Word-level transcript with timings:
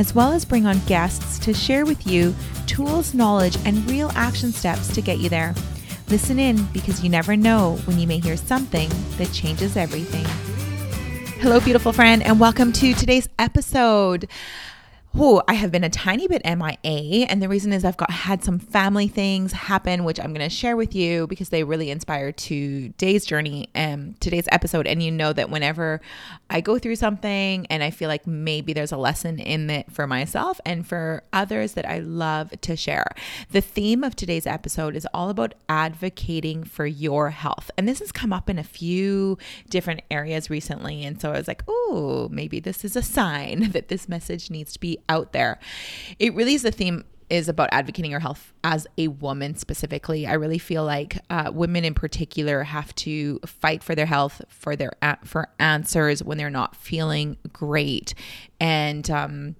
as 0.00 0.14
well 0.14 0.32
as 0.32 0.46
bring 0.46 0.64
on 0.64 0.78
guests 0.86 1.38
to 1.38 1.52
share 1.52 1.84
with 1.84 2.06
you 2.06 2.34
tools, 2.66 3.12
knowledge, 3.12 3.58
and 3.66 3.88
real 3.90 4.10
action 4.14 4.50
steps 4.50 4.88
to 4.94 5.02
get 5.02 5.18
you 5.18 5.28
there. 5.28 5.54
Listen 6.08 6.38
in 6.38 6.64
because 6.72 7.04
you 7.04 7.10
never 7.10 7.36
know 7.36 7.76
when 7.84 7.98
you 7.98 8.06
may 8.06 8.18
hear 8.18 8.38
something 8.38 8.88
that 9.18 9.30
changes 9.30 9.76
everything. 9.76 10.24
Hello, 11.42 11.60
beautiful 11.60 11.92
friend, 11.92 12.22
and 12.22 12.40
welcome 12.40 12.72
to 12.72 12.94
today's 12.94 13.28
episode. 13.38 14.26
Oh, 15.12 15.42
I 15.48 15.54
have 15.54 15.72
been 15.72 15.82
a 15.82 15.90
tiny 15.90 16.28
bit 16.28 16.42
MIA, 16.44 17.26
and 17.26 17.42
the 17.42 17.48
reason 17.48 17.72
is 17.72 17.84
I've 17.84 17.96
got 17.96 18.12
had 18.12 18.44
some 18.44 18.60
family 18.60 19.08
things 19.08 19.52
happen, 19.52 20.04
which 20.04 20.20
I'm 20.20 20.32
going 20.32 20.48
to 20.48 20.54
share 20.54 20.76
with 20.76 20.94
you 20.94 21.26
because 21.26 21.48
they 21.48 21.64
really 21.64 21.90
inspire 21.90 22.30
today's 22.30 23.26
journey 23.26 23.68
and 23.74 24.18
today's 24.20 24.46
episode. 24.52 24.86
And 24.86 25.02
you 25.02 25.10
know 25.10 25.32
that 25.32 25.50
whenever 25.50 26.00
I 26.48 26.60
go 26.60 26.78
through 26.78 26.94
something 26.94 27.66
and 27.66 27.82
I 27.82 27.90
feel 27.90 28.06
like 28.08 28.24
maybe 28.24 28.72
there's 28.72 28.92
a 28.92 28.96
lesson 28.96 29.40
in 29.40 29.68
it 29.68 29.90
for 29.90 30.06
myself 30.06 30.60
and 30.64 30.86
for 30.86 31.24
others 31.32 31.72
that 31.72 31.88
I 31.88 31.98
love 31.98 32.52
to 32.60 32.76
share. 32.76 33.06
The 33.50 33.60
theme 33.60 34.04
of 34.04 34.14
today's 34.14 34.46
episode 34.46 34.94
is 34.94 35.08
all 35.12 35.28
about 35.28 35.54
advocating 35.68 36.62
for 36.62 36.86
your 36.86 37.30
health, 37.30 37.68
and 37.76 37.88
this 37.88 37.98
has 37.98 38.12
come 38.12 38.32
up 38.32 38.48
in 38.48 38.60
a 38.60 38.64
few 38.64 39.38
different 39.68 40.02
areas 40.08 40.50
recently. 40.50 41.04
And 41.04 41.20
so 41.20 41.30
I 41.32 41.38
was 41.38 41.48
like, 41.48 41.64
oh, 41.66 42.28
maybe 42.30 42.60
this 42.60 42.84
is 42.84 42.94
a 42.94 43.02
sign 43.02 43.70
that 43.72 43.88
this 43.88 44.08
message 44.08 44.50
needs 44.50 44.72
to 44.74 44.78
be 44.78 44.99
out 45.08 45.32
there. 45.32 45.58
It 46.18 46.34
really 46.34 46.54
is 46.54 46.62
the 46.62 46.70
theme 46.70 47.04
is 47.30 47.48
about 47.48 47.68
advocating 47.72 48.10
your 48.10 48.20
health 48.20 48.52
as 48.64 48.86
a 48.98 49.08
woman 49.08 49.54
specifically. 49.54 50.26
I 50.26 50.34
really 50.34 50.58
feel 50.58 50.84
like 50.84 51.18
uh, 51.30 51.50
women 51.54 51.84
in 51.84 51.94
particular 51.94 52.64
have 52.64 52.94
to 52.96 53.38
fight 53.46 53.82
for 53.82 53.94
their 53.94 54.06
health, 54.06 54.42
for 54.48 54.76
their 54.76 54.92
for 55.24 55.48
answers 55.58 56.22
when 56.22 56.36
they're 56.36 56.50
not 56.50 56.74
feeling 56.74 57.38
great, 57.52 58.14
and 58.58 59.08
um, 59.10 59.54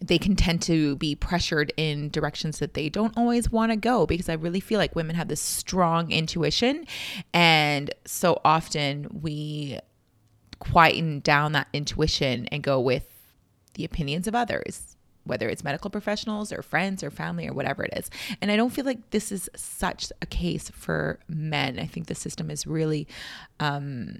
they 0.00 0.18
can 0.18 0.36
tend 0.36 0.62
to 0.62 0.96
be 0.96 1.16
pressured 1.16 1.72
in 1.76 2.10
directions 2.10 2.60
that 2.60 2.74
they 2.74 2.88
don't 2.88 3.16
always 3.18 3.50
want 3.50 3.72
to 3.72 3.76
go 3.76 4.06
because 4.06 4.28
I 4.28 4.34
really 4.34 4.60
feel 4.60 4.78
like 4.78 4.94
women 4.94 5.16
have 5.16 5.28
this 5.28 5.40
strong 5.40 6.12
intuition, 6.12 6.86
and 7.34 7.92
so 8.06 8.40
often 8.44 9.08
we 9.20 9.80
quieten 10.60 11.20
down 11.20 11.52
that 11.52 11.66
intuition 11.72 12.46
and 12.52 12.62
go 12.62 12.78
with 12.78 13.19
the 13.74 13.84
opinions 13.84 14.26
of 14.26 14.34
others, 14.34 14.96
whether 15.24 15.48
it's 15.48 15.64
medical 15.64 15.90
professionals 15.90 16.52
or 16.52 16.62
friends 16.62 17.02
or 17.02 17.10
family 17.10 17.46
or 17.46 17.52
whatever 17.52 17.84
it 17.84 17.92
is. 17.96 18.10
And 18.40 18.50
I 18.50 18.56
don't 18.56 18.70
feel 18.70 18.84
like 18.84 19.10
this 19.10 19.30
is 19.30 19.50
such 19.54 20.12
a 20.22 20.26
case 20.26 20.70
for 20.70 21.18
men. 21.28 21.78
I 21.78 21.86
think 21.86 22.06
the 22.06 22.14
system 22.14 22.50
is 22.50 22.66
really, 22.66 23.06
um, 23.60 24.18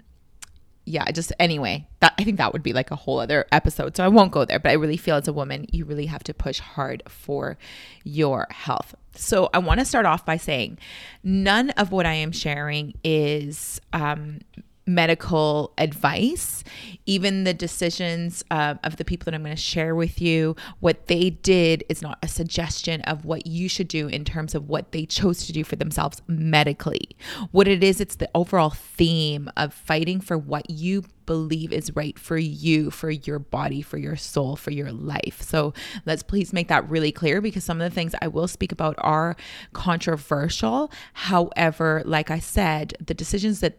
yeah, 0.84 1.10
just 1.10 1.32
anyway, 1.38 1.86
that 2.00 2.14
I 2.18 2.24
think 2.24 2.38
that 2.38 2.52
would 2.52 2.62
be 2.62 2.72
like 2.72 2.90
a 2.90 2.96
whole 2.96 3.20
other 3.20 3.46
episode. 3.52 3.96
So 3.96 4.04
I 4.04 4.08
won't 4.08 4.32
go 4.32 4.44
there, 4.44 4.58
but 4.58 4.70
I 4.70 4.74
really 4.74 4.96
feel 4.96 5.16
as 5.16 5.28
a 5.28 5.32
woman, 5.32 5.66
you 5.70 5.84
really 5.84 6.06
have 6.06 6.24
to 6.24 6.34
push 6.34 6.58
hard 6.58 7.02
for 7.08 7.58
your 8.02 8.46
health. 8.50 8.94
So 9.14 9.50
I 9.52 9.58
want 9.58 9.80
to 9.80 9.86
start 9.86 10.06
off 10.06 10.24
by 10.24 10.36
saying 10.36 10.78
none 11.22 11.70
of 11.70 11.92
what 11.92 12.06
I 12.06 12.14
am 12.14 12.32
sharing 12.32 12.94
is 13.04 13.80
um, 13.92 14.40
medical 14.86 15.72
advice, 15.78 16.64
even 17.06 17.44
the 17.44 17.54
decisions 17.54 18.44
uh, 18.50 18.74
of 18.82 18.96
the 18.96 19.04
people 19.04 19.26
that 19.26 19.34
I'm 19.34 19.42
going 19.42 19.54
to 19.54 19.60
share 19.60 19.94
with 19.94 20.20
you, 20.20 20.56
what 20.80 21.06
they 21.06 21.30
did 21.30 21.84
is 21.88 22.02
not 22.02 22.18
a 22.22 22.28
suggestion 22.28 23.00
of 23.02 23.24
what 23.24 23.46
you 23.46 23.68
should 23.68 23.88
do 23.88 24.08
in 24.08 24.24
terms 24.24 24.54
of 24.54 24.68
what 24.68 24.92
they 24.92 25.06
chose 25.06 25.46
to 25.46 25.52
do 25.52 25.64
for 25.64 25.76
themselves 25.76 26.22
medically. 26.26 27.08
What 27.52 27.68
it 27.68 27.84
is, 27.84 28.00
it's 28.00 28.16
the 28.16 28.30
overall 28.34 28.70
theme 28.70 29.50
of 29.56 29.72
fighting 29.72 30.20
for 30.20 30.36
what 30.36 30.68
you 30.70 31.04
believe 31.26 31.72
is 31.72 31.94
right 31.94 32.18
for 32.18 32.38
you, 32.38 32.90
for 32.90 33.08
your 33.08 33.38
body, 33.38 33.82
for 33.82 33.98
your 33.98 34.16
soul, 34.16 34.56
for 34.56 34.72
your 34.72 34.90
life. 34.90 35.40
So 35.42 35.72
let's 36.04 36.24
please 36.24 36.52
make 36.52 36.66
that 36.68 36.88
really 36.90 37.12
clear 37.12 37.40
because 37.40 37.62
some 37.62 37.80
of 37.80 37.88
the 37.88 37.94
things 37.94 38.16
I 38.20 38.26
will 38.26 38.48
speak 38.48 38.72
about 38.72 38.96
are 38.98 39.36
controversial. 39.72 40.90
However, 41.12 42.02
like 42.04 42.32
I 42.32 42.40
said, 42.40 42.94
the 42.98 43.14
decisions 43.14 43.60
that 43.60 43.78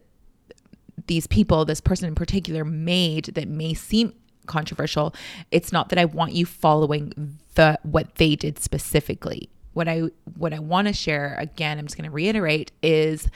these 1.08 1.28
people, 1.28 1.66
this 1.66 1.82
person 1.82 2.08
in 2.08 2.16
particular, 2.16 2.64
made 2.66 3.26
that 3.26 3.48
may 3.48 3.74
seem 3.74 4.14
controversial, 4.46 5.14
it's 5.52 5.72
not 5.72 5.90
that 5.90 6.00
I 6.00 6.06
want 6.06 6.34
you 6.34 6.46
following 6.46 7.38
the 7.56 7.80
what 7.84 8.16
they 8.16 8.36
did 8.36 8.60
specifically. 8.60 9.50
What 9.74 9.88
I 9.88 10.04
what 10.38 10.54
I 10.54 10.60
want 10.60 10.88
to 10.88 10.94
share 10.94 11.36
again, 11.40 11.80
I'm 11.80 11.86
just 11.86 11.98
going 11.98 12.10
to 12.10 12.14
reiterate 12.14 12.72
is 12.82 13.30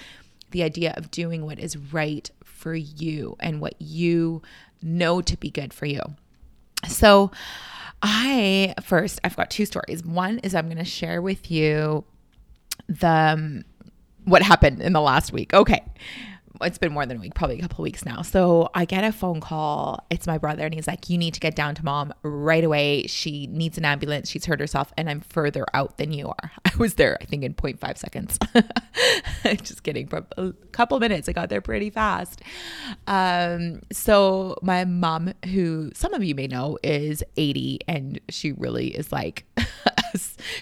the 0.51 0.63
idea 0.63 0.93
of 0.97 1.11
doing 1.11 1.45
what 1.45 1.59
is 1.59 1.77
right 1.77 2.29
for 2.43 2.73
you 2.73 3.35
and 3.39 3.61
what 3.61 3.81
you 3.81 4.41
know 4.81 5.21
to 5.21 5.37
be 5.37 5.49
good 5.49 5.73
for 5.73 5.85
you. 5.85 6.01
So, 6.87 7.31
I 8.01 8.73
first 8.81 9.19
I've 9.23 9.35
got 9.35 9.49
two 9.49 9.65
stories. 9.65 10.03
One 10.03 10.39
is 10.39 10.53
I'm 10.53 10.65
going 10.65 10.77
to 10.77 10.85
share 10.85 11.21
with 11.21 11.49
you 11.49 12.03
the 12.87 13.07
um, 13.07 13.63
what 14.25 14.41
happened 14.41 14.81
in 14.81 14.93
the 14.93 15.01
last 15.01 15.31
week. 15.31 15.53
Okay 15.53 15.83
it's 16.61 16.77
been 16.77 16.93
more 16.93 17.05
than 17.05 17.17
a 17.17 17.19
week, 17.19 17.33
probably 17.35 17.59
a 17.59 17.61
couple 17.61 17.83
weeks 17.83 18.05
now. 18.05 18.21
So 18.21 18.69
I 18.73 18.85
get 18.85 19.03
a 19.03 19.11
phone 19.11 19.41
call. 19.41 20.05
It's 20.09 20.27
my 20.27 20.37
brother, 20.37 20.65
and 20.65 20.73
he's 20.73 20.87
like, 20.87 21.09
You 21.09 21.17
need 21.17 21.33
to 21.33 21.39
get 21.39 21.55
down 21.55 21.75
to 21.75 21.85
mom 21.85 22.13
right 22.23 22.63
away. 22.63 23.07
She 23.07 23.47
needs 23.47 23.77
an 23.77 23.85
ambulance. 23.85 24.29
She's 24.29 24.45
hurt 24.45 24.59
herself, 24.59 24.93
and 24.97 25.09
I'm 25.09 25.21
further 25.21 25.65
out 25.73 25.97
than 25.97 26.11
you 26.11 26.29
are. 26.29 26.51
I 26.65 26.71
was 26.77 26.95
there, 26.95 27.17
I 27.21 27.25
think, 27.25 27.43
in 27.43 27.53
0.5 27.53 27.97
seconds. 27.97 28.39
Just 29.63 29.83
kidding. 29.83 30.07
For 30.07 30.25
a 30.37 30.53
couple 30.71 30.99
minutes, 30.99 31.29
I 31.29 31.33
got 31.33 31.49
there 31.49 31.61
pretty 31.61 31.89
fast. 31.89 32.41
Um, 33.07 33.81
so 33.91 34.57
my 34.61 34.85
mom, 34.85 35.33
who 35.45 35.91
some 35.93 36.13
of 36.13 36.23
you 36.23 36.35
may 36.35 36.47
know, 36.47 36.77
is 36.83 37.23
80, 37.37 37.79
and 37.87 38.19
she 38.29 38.51
really 38.51 38.87
is 38.87 39.11
like, 39.11 39.45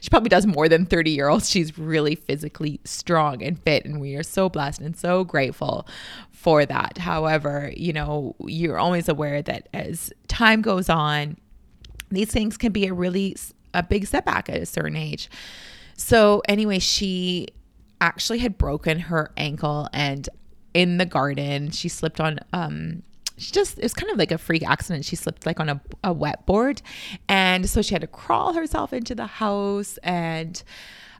she 0.02 0.10
probably 0.10 0.30
does 0.30 0.46
more 0.46 0.70
than 0.70 0.86
30 0.86 1.12
year 1.12 1.30
olds. 1.30 1.50
She's 1.50 1.78
really 1.78 2.16
physically 2.16 2.80
strong 2.84 3.42
and 3.44 3.60
fit, 3.60 3.86
and 3.86 4.00
we 4.00 4.16
are 4.16 4.24
so 4.24 4.50
blessed 4.50 4.82
and 4.82 4.96
so 4.96 5.24
grateful 5.24 5.88
for 6.32 6.66
that. 6.66 6.98
However, 6.98 7.72
you 7.76 7.94
know, 7.94 8.36
you're 8.46 8.78
always 8.78 9.08
aware 9.08 9.42
that 9.42 9.70
as 9.74 10.12
time 10.28 10.62
goes 10.62 10.90
on, 10.90 11.38
these 12.10 12.32
things 12.32 12.58
can 12.58 12.72
be 12.72 12.88
a 12.88 12.94
really 12.94 13.36
a 13.74 13.82
big 13.84 14.06
setback 14.06 14.50
at 14.50 14.62
a 14.62 14.66
certain 14.66 14.96
age. 14.96 15.30
So, 15.96 16.42
anyway, 16.48 16.80
she 16.80 17.48
actually 18.02 18.40
had 18.40 18.58
broken 18.58 19.00
her 19.00 19.32
ankle 19.38 19.88
and 19.94 20.28
in 20.74 20.98
the 20.98 21.06
garden 21.06 21.72
she 21.72 21.88
slipped 21.88 22.20
on 22.20 22.38
um 22.52 23.02
she 23.38 23.52
just 23.52 23.78
it 23.78 23.84
was 23.84 23.94
kind 23.94 24.12
of 24.12 24.18
like 24.18 24.32
a 24.32 24.38
freak 24.38 24.68
accident. 24.68 25.06
She 25.06 25.16
slipped 25.16 25.46
like 25.46 25.60
on 25.60 25.70
a, 25.70 25.82
a 26.04 26.14
wet 26.14 26.46
board. 26.46 26.82
And 27.28 27.70
so 27.70 27.82
she 27.82 27.94
had 27.94 28.02
to 28.02 28.08
crawl 28.08 28.54
herself 28.54 28.94
into 28.94 29.16
the 29.16 29.28
house 29.28 29.98
and 30.04 30.62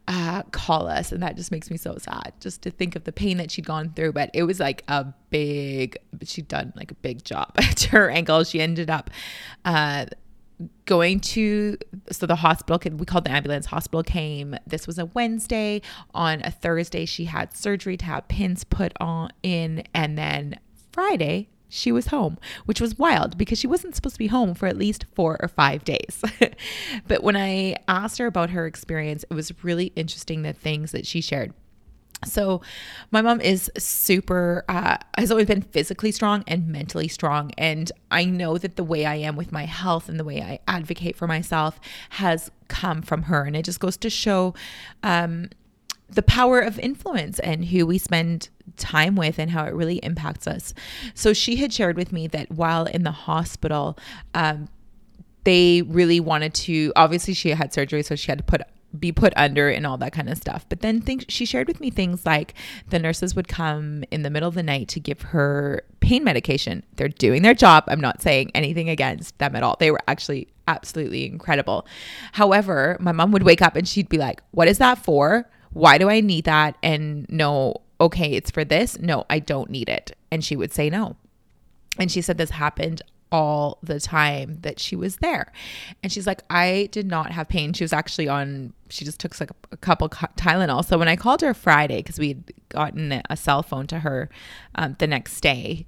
uh, 0.06 0.42
call 0.50 0.86
us. 0.86 1.12
And 1.12 1.22
that 1.22 1.36
just 1.36 1.50
makes 1.50 1.70
me 1.70 1.76
so 1.76 1.96
sad 1.98 2.32
just 2.40 2.62
to 2.62 2.70
think 2.70 2.94
of 2.94 3.04
the 3.04 3.12
pain 3.12 3.38
that 3.38 3.50
she'd 3.50 3.66
gone 3.66 3.92
through. 3.94 4.12
But 4.12 4.30
it 4.34 4.44
was 4.44 4.60
like 4.60 4.84
a 4.88 5.06
big 5.30 5.98
she'd 6.24 6.48
done 6.48 6.72
like 6.76 6.90
a 6.90 6.96
big 6.96 7.24
job 7.24 7.54
to 7.76 7.90
her 7.90 8.10
ankle. 8.10 8.44
She 8.44 8.60
ended 8.60 8.90
up 8.90 9.10
uh, 9.64 10.06
going 10.84 11.18
to 11.18 11.76
so 12.12 12.26
the 12.26 12.36
hospital 12.36 12.78
we 12.96 13.06
called 13.06 13.24
the 13.24 13.32
ambulance. 13.32 13.66
Hospital 13.66 14.02
came 14.02 14.56
this 14.66 14.86
was 14.86 14.98
a 14.98 15.06
wednesday. 15.06 15.82
On 16.14 16.42
a 16.44 16.50
thursday 16.50 17.06
she 17.06 17.24
had 17.24 17.56
surgery 17.56 17.96
to 17.96 18.04
have 18.04 18.28
pins 18.28 18.62
put 18.62 18.92
on 19.00 19.30
in. 19.42 19.84
And 19.94 20.16
then 20.16 20.60
friday 20.92 21.48
she 21.74 21.90
was 21.90 22.06
home, 22.06 22.38
which 22.66 22.80
was 22.80 22.98
wild 22.98 23.36
because 23.36 23.58
she 23.58 23.66
wasn't 23.66 23.96
supposed 23.96 24.14
to 24.14 24.18
be 24.18 24.28
home 24.28 24.54
for 24.54 24.66
at 24.66 24.76
least 24.76 25.06
four 25.14 25.36
or 25.40 25.48
five 25.48 25.84
days. 25.84 26.22
but 27.08 27.22
when 27.22 27.36
I 27.36 27.76
asked 27.88 28.18
her 28.18 28.26
about 28.26 28.50
her 28.50 28.66
experience, 28.66 29.24
it 29.28 29.34
was 29.34 29.52
really 29.64 29.86
interesting 29.96 30.42
the 30.42 30.52
things 30.52 30.92
that 30.92 31.06
she 31.06 31.20
shared. 31.20 31.52
So, 32.24 32.62
my 33.10 33.20
mom 33.20 33.40
is 33.40 33.70
super, 33.76 34.64
uh, 34.68 34.96
has 35.18 35.30
always 35.30 35.46
been 35.46 35.60
physically 35.60 36.10
strong 36.10 36.42
and 36.46 36.68
mentally 36.68 37.08
strong. 37.08 37.50
And 37.58 37.92
I 38.10 38.24
know 38.24 38.56
that 38.56 38.76
the 38.76 38.84
way 38.84 39.04
I 39.04 39.16
am 39.16 39.36
with 39.36 39.52
my 39.52 39.66
health 39.66 40.08
and 40.08 40.18
the 40.18 40.24
way 40.24 40.40
I 40.40 40.60
advocate 40.66 41.16
for 41.16 41.26
myself 41.26 41.78
has 42.10 42.50
come 42.68 43.02
from 43.02 43.24
her. 43.24 43.42
And 43.42 43.54
it 43.54 43.64
just 43.64 43.80
goes 43.80 43.98
to 43.98 44.08
show 44.08 44.54
um, 45.02 45.50
the 46.08 46.22
power 46.22 46.60
of 46.60 46.78
influence 46.78 47.38
and 47.40 47.66
who 47.66 47.86
we 47.86 47.98
spend 47.98 48.48
time 48.76 49.16
with 49.16 49.38
and 49.38 49.50
how 49.50 49.64
it 49.64 49.74
really 49.74 49.96
impacts 49.96 50.46
us. 50.46 50.74
So 51.14 51.32
she 51.32 51.56
had 51.56 51.72
shared 51.72 51.96
with 51.96 52.12
me 52.12 52.26
that 52.28 52.50
while 52.50 52.86
in 52.86 53.02
the 53.02 53.10
hospital, 53.10 53.98
um, 54.34 54.68
they 55.44 55.82
really 55.82 56.20
wanted 56.20 56.54
to 56.54 56.92
obviously 56.96 57.34
she 57.34 57.50
had 57.50 57.72
surgery 57.72 58.02
so 58.02 58.16
she 58.16 58.30
had 58.30 58.38
to 58.38 58.44
put 58.44 58.62
be 58.98 59.10
put 59.10 59.32
under 59.36 59.68
and 59.68 59.86
all 59.86 59.98
that 59.98 60.12
kind 60.12 60.28
of 60.28 60.38
stuff. 60.38 60.64
But 60.68 60.80
then 60.80 61.00
things 61.00 61.24
she 61.28 61.44
shared 61.44 61.66
with 61.66 61.80
me 61.80 61.90
things 61.90 62.24
like 62.24 62.54
the 62.90 62.98
nurses 62.98 63.34
would 63.34 63.48
come 63.48 64.04
in 64.10 64.22
the 64.22 64.30
middle 64.30 64.48
of 64.48 64.54
the 64.54 64.62
night 64.62 64.88
to 64.88 65.00
give 65.00 65.20
her 65.22 65.82
pain 66.00 66.22
medication. 66.22 66.84
They're 66.94 67.08
doing 67.08 67.42
their 67.42 67.54
job. 67.54 67.84
I'm 67.88 68.00
not 68.00 68.22
saying 68.22 68.52
anything 68.54 68.88
against 68.88 69.36
them 69.38 69.56
at 69.56 69.62
all. 69.62 69.76
They 69.80 69.90
were 69.90 70.00
actually 70.06 70.48
absolutely 70.68 71.26
incredible. 71.26 71.86
However, 72.32 72.96
my 73.00 73.12
mom 73.12 73.32
would 73.32 73.42
wake 73.42 73.62
up 73.62 73.74
and 73.76 73.86
she'd 73.86 74.08
be 74.08 74.18
like, 74.18 74.42
"What 74.52 74.68
is 74.68 74.78
that 74.78 74.98
for? 74.98 75.50
Why 75.74 75.98
do 75.98 76.08
I 76.08 76.20
need 76.20 76.44
that?" 76.44 76.76
And 76.82 77.26
no, 77.28 77.82
okay, 78.00 78.32
it's 78.32 78.50
for 78.50 78.64
this. 78.64 78.98
No, 78.98 79.26
I 79.28 79.38
don't 79.38 79.70
need 79.70 79.88
it. 79.88 80.16
And 80.30 80.44
she 80.44 80.56
would 80.56 80.72
say 80.72 80.90
no. 80.90 81.16
And 81.98 82.10
she 82.10 82.22
said 82.22 82.38
this 82.38 82.50
happened 82.50 83.02
all 83.30 83.78
the 83.82 84.00
time 84.00 84.58
that 84.62 84.78
she 84.78 84.94
was 84.94 85.16
there. 85.16 85.52
And 86.02 86.12
she's 86.12 86.26
like, 86.26 86.42
I 86.50 86.88
did 86.92 87.06
not 87.06 87.32
have 87.32 87.48
pain. 87.48 87.72
She 87.72 87.82
was 87.84 87.92
actually 87.92 88.28
on, 88.28 88.72
she 88.94 89.04
just 89.04 89.18
took 89.18 89.38
like 89.40 89.50
a, 89.72 89.76
couple 89.76 90.08
Tylenol. 90.08 90.84
So 90.84 90.96
when 90.98 91.08
I 91.08 91.16
called 91.16 91.40
her 91.40 91.52
Friday, 91.52 91.96
because 91.96 92.18
we 92.18 92.28
had 92.28 92.52
gotten 92.68 93.22
a 93.28 93.36
cell 93.36 93.64
phone 93.64 93.88
to 93.88 93.98
her 93.98 94.30
um, 94.76 94.94
the 95.00 95.08
next 95.08 95.40
day, 95.40 95.84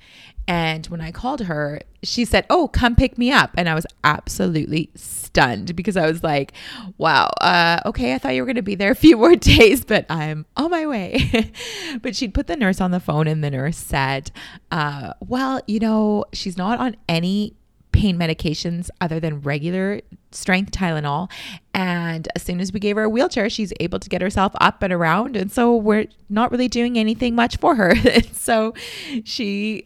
and 0.48 0.84
when 0.86 1.00
I 1.00 1.12
called 1.12 1.42
her, 1.42 1.80
she 2.02 2.24
said, 2.24 2.46
Oh, 2.50 2.66
come 2.66 2.96
pick 2.96 3.16
me 3.16 3.30
up. 3.30 3.52
And 3.56 3.68
I 3.68 3.74
was 3.74 3.86
absolutely 4.02 4.90
stunned 4.96 5.76
because 5.76 5.96
I 5.96 6.06
was 6.06 6.24
like, 6.24 6.52
Wow, 6.98 7.30
uh, 7.40 7.80
okay, 7.86 8.12
I 8.14 8.18
thought 8.18 8.34
you 8.34 8.42
were 8.42 8.46
going 8.46 8.56
to 8.56 8.62
be 8.62 8.74
there 8.74 8.90
a 8.90 8.96
few 8.96 9.16
more 9.22 9.36
days, 9.36 9.84
but 9.84 10.04
I'm 10.08 10.44
on 10.56 10.70
my 10.72 10.86
way. 10.86 11.52
but 12.02 12.16
she'd 12.16 12.34
put 12.34 12.48
the 12.48 12.56
nurse 12.56 12.80
on 12.80 12.90
the 12.90 13.00
phone, 13.00 13.28
and 13.28 13.42
the 13.42 13.50
nurse 13.52 13.78
said, 13.78 14.32
uh, 14.72 15.12
Well, 15.20 15.60
you 15.68 15.78
know, 15.78 16.24
she's 16.32 16.56
not 16.56 16.80
on 16.80 16.96
any 17.08 17.54
pain 17.96 18.18
medications 18.18 18.90
other 19.00 19.18
than 19.18 19.40
regular 19.40 20.02
strength 20.30 20.70
Tylenol. 20.70 21.30
And 21.72 22.28
as 22.36 22.42
soon 22.42 22.60
as 22.60 22.70
we 22.70 22.78
gave 22.78 22.96
her 22.96 23.04
a 23.04 23.08
wheelchair, 23.08 23.48
she's 23.48 23.72
able 23.80 23.98
to 23.98 24.08
get 24.10 24.20
herself 24.20 24.52
up 24.60 24.82
and 24.82 24.92
around. 24.92 25.34
And 25.34 25.50
so 25.50 25.74
we're 25.74 26.06
not 26.28 26.50
really 26.50 26.68
doing 26.68 26.98
anything 26.98 27.34
much 27.34 27.56
for 27.56 27.74
her. 27.74 27.94
so 28.32 28.74
she 29.24 29.82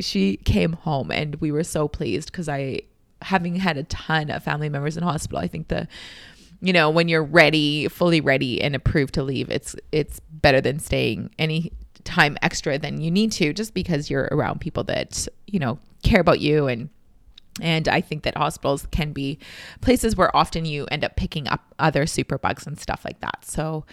she 0.00 0.36
came 0.38 0.74
home 0.74 1.10
and 1.10 1.36
we 1.36 1.50
were 1.50 1.64
so 1.64 1.88
pleased 1.88 2.30
because 2.30 2.48
I, 2.48 2.80
having 3.22 3.56
had 3.56 3.78
a 3.78 3.84
ton 3.84 4.30
of 4.30 4.44
family 4.44 4.68
members 4.68 4.98
in 4.98 5.02
hospital, 5.02 5.38
I 5.38 5.48
think 5.48 5.68
the, 5.68 5.88
you 6.60 6.74
know, 6.74 6.90
when 6.90 7.08
you're 7.08 7.24
ready, 7.24 7.88
fully 7.88 8.20
ready 8.20 8.60
and 8.60 8.74
approved 8.74 9.14
to 9.14 9.22
leave, 9.22 9.50
it's 9.50 9.76
it's 9.92 10.20
better 10.30 10.60
than 10.60 10.78
staying 10.78 11.30
any 11.38 11.72
time 12.04 12.36
extra 12.42 12.78
than 12.78 13.00
you 13.00 13.10
need 13.10 13.32
to 13.32 13.52
just 13.52 13.72
because 13.74 14.10
you're 14.10 14.28
around 14.30 14.60
people 14.60 14.84
that, 14.84 15.26
you 15.46 15.58
know, 15.58 15.78
care 16.02 16.20
about 16.20 16.40
you 16.40 16.66
and 16.66 16.88
and 17.60 17.88
I 17.88 18.00
think 18.00 18.22
that 18.24 18.36
hospitals 18.36 18.86
can 18.90 19.12
be 19.12 19.38
places 19.80 20.16
where 20.16 20.34
often 20.36 20.64
you 20.64 20.86
end 20.90 21.04
up 21.04 21.16
picking 21.16 21.48
up 21.48 21.74
other 21.78 22.04
superbugs 22.04 22.66
and 22.66 22.78
stuff 22.78 23.04
like 23.04 23.20
that. 23.20 23.44
So, 23.44 23.84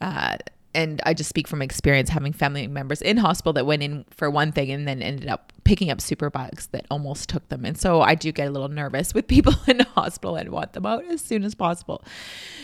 uh, 0.00 0.38
and 0.74 1.02
I 1.04 1.14
just 1.14 1.28
speak 1.28 1.46
from 1.46 1.60
experience 1.60 2.08
having 2.08 2.32
family 2.32 2.66
members 2.66 3.02
in 3.02 3.18
hospital 3.18 3.52
that 3.54 3.66
went 3.66 3.82
in 3.82 4.04
for 4.10 4.30
one 4.30 4.52
thing 4.52 4.70
and 4.70 4.88
then 4.88 5.02
ended 5.02 5.28
up 5.28 5.52
picking 5.64 5.90
up 5.90 6.00
super 6.00 6.30
bugs 6.30 6.68
that 6.68 6.86
almost 6.90 7.28
took 7.28 7.46
them. 7.48 7.64
And 7.64 7.78
so 7.78 8.00
I 8.00 8.14
do 8.14 8.32
get 8.32 8.48
a 8.48 8.50
little 8.50 8.68
nervous 8.68 9.12
with 9.12 9.28
people 9.28 9.54
in 9.66 9.78
the 9.78 9.84
hospital 9.84 10.36
and 10.36 10.50
want 10.50 10.72
them 10.72 10.86
out 10.86 11.04
as 11.04 11.20
soon 11.20 11.44
as 11.44 11.54
possible. 11.54 12.02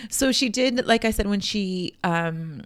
So 0.09 0.33
she 0.33 0.49
did, 0.49 0.87
like 0.87 1.05
I 1.05 1.11
said, 1.11 1.27
when 1.27 1.41
she, 1.41 1.97
um, 2.03 2.63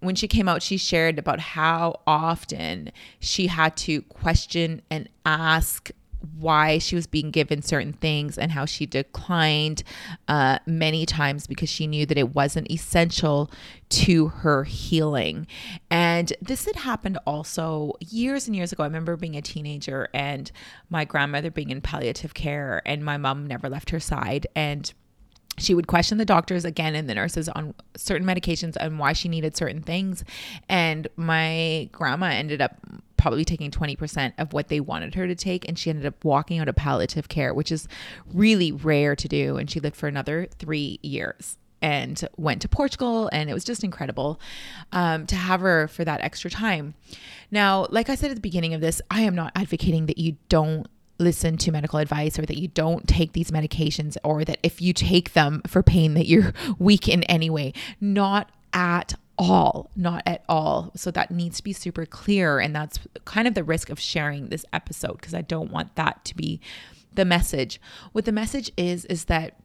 when 0.00 0.14
she 0.14 0.28
came 0.28 0.48
out, 0.48 0.62
she 0.62 0.76
shared 0.76 1.18
about 1.18 1.40
how 1.40 2.00
often 2.06 2.90
she 3.20 3.46
had 3.46 3.76
to 3.78 4.02
question 4.02 4.82
and 4.90 5.08
ask 5.24 5.90
why 6.38 6.78
she 6.78 6.94
was 6.94 7.06
being 7.06 7.30
given 7.30 7.62
certain 7.62 7.92
things 7.92 8.38
and 8.38 8.52
how 8.52 8.64
she 8.64 8.86
declined 8.86 9.82
uh, 10.28 10.58
many 10.66 11.06
times 11.06 11.46
because 11.46 11.68
she 11.68 11.86
knew 11.86 12.06
that 12.06 12.18
it 12.18 12.34
wasn't 12.34 12.70
essential 12.70 13.50
to 13.88 14.28
her 14.28 14.64
healing. 14.64 15.46
And 15.90 16.32
this 16.40 16.64
had 16.64 16.76
happened 16.76 17.18
also 17.26 17.92
years 18.00 18.46
and 18.46 18.56
years 18.56 18.72
ago. 18.72 18.82
I 18.82 18.86
remember 18.86 19.16
being 19.16 19.36
a 19.36 19.42
teenager 19.42 20.08
and 20.12 20.50
my 20.90 21.04
grandmother 21.04 21.50
being 21.50 21.70
in 21.70 21.80
palliative 21.80 22.34
care, 22.34 22.82
and 22.84 23.04
my 23.04 23.16
mom 23.16 23.46
never 23.46 23.68
left 23.68 23.90
her 23.90 24.00
side. 24.00 24.46
And 24.54 24.92
she 25.58 25.74
would 25.74 25.86
question 25.86 26.18
the 26.18 26.24
doctors 26.24 26.64
again 26.64 26.94
and 26.94 27.08
the 27.08 27.14
nurses 27.14 27.48
on 27.48 27.74
certain 27.96 28.26
medications 28.26 28.76
and 28.78 28.98
why 28.98 29.12
she 29.12 29.28
needed 29.28 29.56
certain 29.56 29.82
things. 29.82 30.24
And 30.68 31.08
my 31.16 31.88
grandma 31.92 32.26
ended 32.26 32.60
up 32.60 32.78
probably 33.16 33.44
taking 33.44 33.70
20% 33.70 34.34
of 34.36 34.52
what 34.52 34.68
they 34.68 34.80
wanted 34.80 35.14
her 35.14 35.26
to 35.26 35.34
take. 35.34 35.66
And 35.66 35.78
she 35.78 35.90
ended 35.90 36.06
up 36.06 36.24
walking 36.24 36.58
out 36.58 36.68
of 36.68 36.76
palliative 36.76 37.28
care, 37.28 37.54
which 37.54 37.72
is 37.72 37.88
really 38.32 38.70
rare 38.72 39.16
to 39.16 39.28
do. 39.28 39.56
And 39.56 39.70
she 39.70 39.80
lived 39.80 39.96
for 39.96 40.08
another 40.08 40.46
three 40.58 40.98
years 41.02 41.56
and 41.80 42.26
went 42.36 42.62
to 42.62 42.68
Portugal. 42.68 43.30
And 43.32 43.48
it 43.48 43.54
was 43.54 43.64
just 43.64 43.84
incredible 43.84 44.40
um, 44.92 45.26
to 45.26 45.36
have 45.36 45.60
her 45.60 45.88
for 45.88 46.04
that 46.04 46.20
extra 46.20 46.50
time. 46.50 46.94
Now, 47.50 47.86
like 47.90 48.10
I 48.10 48.14
said 48.14 48.30
at 48.30 48.36
the 48.36 48.42
beginning 48.42 48.74
of 48.74 48.80
this, 48.80 49.00
I 49.10 49.22
am 49.22 49.34
not 49.34 49.52
advocating 49.54 50.06
that 50.06 50.18
you 50.18 50.36
don't 50.48 50.86
listen 51.18 51.56
to 51.56 51.70
medical 51.70 51.98
advice 51.98 52.38
or 52.38 52.46
that 52.46 52.58
you 52.58 52.68
don't 52.68 53.06
take 53.06 53.32
these 53.32 53.50
medications 53.50 54.16
or 54.24 54.44
that 54.44 54.58
if 54.62 54.82
you 54.82 54.92
take 54.92 55.32
them 55.32 55.62
for 55.66 55.82
pain 55.82 56.14
that 56.14 56.26
you're 56.26 56.52
weak 56.78 57.08
in 57.08 57.22
any 57.24 57.50
way. 57.50 57.72
Not 58.00 58.50
at 58.72 59.14
all 59.38 59.90
not 59.96 60.22
at 60.26 60.44
all. 60.48 60.92
So 60.96 61.10
that 61.10 61.30
needs 61.30 61.58
to 61.58 61.64
be 61.64 61.72
super 61.72 62.06
clear. 62.06 62.58
And 62.58 62.74
that's 62.74 62.98
kind 63.24 63.48
of 63.48 63.54
the 63.54 63.64
risk 63.64 63.90
of 63.90 63.98
sharing 63.98 64.48
this 64.48 64.64
episode 64.72 65.14
because 65.14 65.34
I 65.34 65.42
don't 65.42 65.70
want 65.70 65.96
that 65.96 66.24
to 66.26 66.36
be 66.36 66.60
the 67.12 67.24
message. 67.24 67.80
What 68.12 68.24
the 68.24 68.32
message 68.32 68.70
is 68.76 69.04
is 69.06 69.26
that 69.26 69.56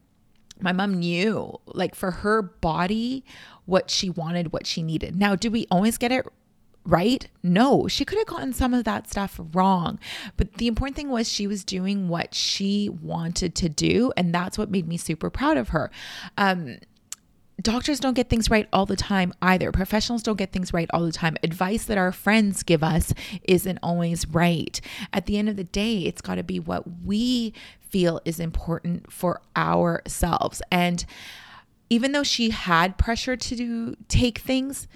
my 0.59 0.71
mom 0.71 0.99
knew 0.99 1.57
like 1.67 1.95
for 1.95 2.11
her 2.11 2.41
body 2.41 3.23
what 3.65 3.89
she 3.89 4.09
wanted 4.09 4.51
what 4.51 4.67
she 4.67 4.83
needed. 4.83 5.15
Now 5.15 5.35
do 5.35 5.49
we 5.49 5.67
always 5.71 5.97
get 5.97 6.11
it 6.11 6.25
right? 6.89 7.27
No, 7.43 7.87
she 7.87 8.05
could 8.05 8.17
have 8.17 8.27
gotten 8.27 8.53
some 8.53 8.73
of 8.73 8.83
that 8.85 9.09
stuff 9.09 9.39
wrong. 9.53 9.99
But 10.37 10.55
the 10.55 10.67
important 10.67 10.95
thing 10.95 11.09
was 11.09 11.29
she 11.29 11.47
was 11.47 11.63
doing 11.63 12.09
what 12.09 12.33
she 12.33 12.89
wanted 12.89 13.55
to 13.55 13.69
do. 13.69 14.11
And 14.17 14.33
that's 14.33 14.57
what 14.57 14.71
made 14.71 14.87
me 14.87 14.97
super 14.97 15.29
proud 15.29 15.57
of 15.57 15.69
her. 15.69 15.91
Um, 16.37 16.79
doctors 17.61 17.99
don't 17.99 18.13
get 18.13 18.29
things 18.29 18.49
right 18.49 18.67
all 18.71 18.85
the 18.85 18.95
time 18.95 19.33
either. 19.41 19.71
Professionals 19.71 20.23
don't 20.23 20.37
get 20.37 20.51
things 20.51 20.73
right 20.73 20.89
all 20.93 21.05
the 21.05 21.11
time. 21.11 21.37
Advice 21.43 21.85
that 21.85 21.97
our 21.97 22.11
friends 22.11 22.63
give 22.63 22.83
us 22.83 23.13
isn't 23.43 23.79
always 23.83 24.27
right. 24.27 24.79
At 25.13 25.25
the 25.25 25.37
end 25.37 25.49
of 25.49 25.55
the 25.55 25.63
day, 25.63 25.99
it's 25.99 26.21
got 26.21 26.35
to 26.35 26.43
be 26.43 26.59
what 26.59 26.83
we 27.05 27.53
feel 27.79 28.21
is 28.25 28.39
important 28.39 29.11
for 29.11 29.41
ourselves. 29.55 30.61
And 30.71 31.05
even 31.89 32.11
though 32.11 32.23
she 32.23 32.51
had 32.51 32.97
pressure 32.97 33.35
to 33.35 33.55
do, 33.55 33.95
take 34.07 34.37
things, 34.37 34.87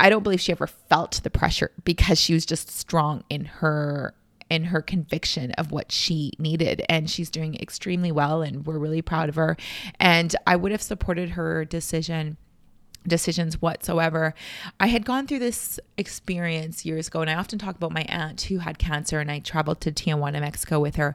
I 0.00 0.10
don't 0.10 0.22
believe 0.22 0.40
she 0.40 0.52
ever 0.52 0.66
felt 0.66 1.20
the 1.22 1.30
pressure 1.30 1.70
because 1.84 2.20
she 2.20 2.34
was 2.34 2.46
just 2.46 2.70
strong 2.70 3.24
in 3.28 3.44
her 3.46 4.14
in 4.50 4.64
her 4.64 4.80
conviction 4.80 5.52
of 5.52 5.72
what 5.72 5.92
she 5.92 6.32
needed. 6.38 6.82
And 6.88 7.10
she's 7.10 7.30
doing 7.30 7.54
extremely 7.56 8.10
well 8.10 8.42
and 8.42 8.66
we're 8.66 8.78
really 8.78 9.02
proud 9.02 9.28
of 9.28 9.34
her. 9.34 9.56
And 10.00 10.34
I 10.46 10.56
would 10.56 10.72
have 10.72 10.80
supported 10.80 11.30
her 11.30 11.64
decision 11.64 12.38
decisions 13.08 13.60
whatsoever. 13.60 14.34
I 14.78 14.88
had 14.88 15.04
gone 15.04 15.26
through 15.26 15.40
this 15.40 15.80
experience 15.96 16.84
years 16.84 17.08
ago, 17.08 17.20
and 17.20 17.30
I 17.30 17.34
often 17.34 17.58
talk 17.58 17.76
about 17.76 17.92
my 17.92 18.02
aunt 18.02 18.42
who 18.42 18.58
had 18.58 18.78
cancer, 18.78 19.20
and 19.20 19.30
I 19.30 19.40
traveled 19.40 19.80
to 19.82 19.92
Tijuana, 19.92 20.40
Mexico 20.40 20.78
with 20.80 20.96
her. 20.96 21.14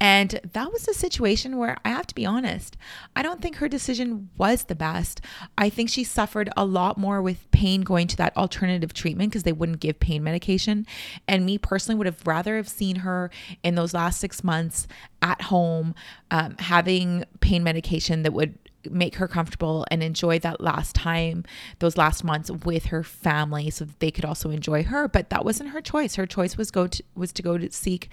And 0.00 0.40
that 0.52 0.72
was 0.72 0.88
a 0.88 0.94
situation 0.94 1.58
where 1.58 1.76
I 1.84 1.90
have 1.90 2.06
to 2.08 2.14
be 2.14 2.26
honest, 2.26 2.76
I 3.14 3.22
don't 3.22 3.40
think 3.40 3.56
her 3.56 3.68
decision 3.68 4.30
was 4.36 4.64
the 4.64 4.74
best. 4.74 5.20
I 5.56 5.68
think 5.68 5.90
she 5.90 6.04
suffered 6.04 6.50
a 6.56 6.64
lot 6.64 6.98
more 6.98 7.22
with 7.22 7.50
pain 7.50 7.82
going 7.82 8.06
to 8.08 8.16
that 8.16 8.36
alternative 8.36 8.92
treatment 8.92 9.30
because 9.30 9.44
they 9.44 9.52
wouldn't 9.52 9.80
give 9.80 10.00
pain 10.00 10.24
medication. 10.24 10.86
And 11.28 11.46
me 11.46 11.58
personally 11.58 11.96
would 11.98 12.06
have 12.06 12.26
rather 12.26 12.56
have 12.56 12.68
seen 12.68 12.96
her 12.96 13.30
in 13.62 13.74
those 13.74 13.94
last 13.94 14.20
six 14.20 14.42
months 14.42 14.86
at 15.22 15.42
home 15.42 15.94
um, 16.30 16.56
having 16.58 17.24
pain 17.40 17.62
medication 17.62 18.22
that 18.22 18.32
would 18.32 18.58
make 18.90 19.16
her 19.16 19.28
comfortable 19.28 19.86
and 19.90 20.02
enjoy 20.02 20.38
that 20.40 20.60
last 20.60 20.94
time, 20.94 21.44
those 21.78 21.96
last 21.96 22.24
months 22.24 22.50
with 22.50 22.86
her 22.86 23.02
family 23.02 23.70
so 23.70 23.84
that 23.84 24.00
they 24.00 24.10
could 24.10 24.24
also 24.24 24.50
enjoy 24.50 24.84
her. 24.84 25.08
But 25.08 25.30
that 25.30 25.44
wasn't 25.44 25.70
her 25.70 25.80
choice. 25.80 26.16
Her 26.16 26.26
choice 26.26 26.56
was 26.56 26.70
go 26.70 26.86
to 26.86 27.02
was 27.14 27.32
to 27.32 27.42
go 27.42 27.58
to 27.58 27.70
seek 27.70 28.08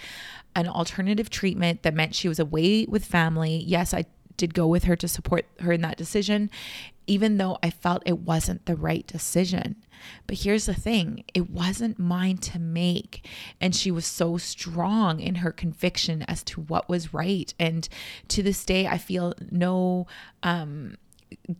an 0.55 0.67
alternative 0.67 1.29
treatment 1.29 1.83
that 1.83 1.93
meant 1.93 2.15
she 2.15 2.27
was 2.27 2.39
away 2.39 2.85
with 2.87 3.05
family. 3.05 3.63
Yes, 3.65 3.93
I 3.93 4.05
did 4.38 4.53
go 4.53 4.67
with 4.67 4.85
her 4.85 4.95
to 4.95 5.07
support 5.07 5.45
her 5.59 5.71
in 5.71 5.81
that 5.81 5.97
decision, 5.97 6.50
even 7.07 7.38
though 7.38 7.57
I 7.61 7.69
felt 7.69 8.03
it 8.05 8.19
wasn't 8.19 8.65
the 8.65 8.75
right 8.75 9.05
decision. 9.05 9.75
But 10.27 10.39
here's 10.39 10.65
the 10.65 10.73
thing 10.73 11.23
it 11.33 11.50
wasn't 11.50 12.00
mine 12.00 12.38
to 12.38 12.59
make. 12.59 13.27
And 13.59 13.75
she 13.75 13.91
was 13.91 14.05
so 14.05 14.38
strong 14.38 15.19
in 15.19 15.35
her 15.35 15.51
conviction 15.51 16.23
as 16.23 16.43
to 16.45 16.61
what 16.61 16.89
was 16.89 17.13
right. 17.13 17.53
And 17.59 17.88
to 18.29 18.41
this 18.41 18.65
day, 18.65 18.88
I 18.88 18.97
feel 18.97 19.33
no, 19.51 20.07
um, 20.43 20.95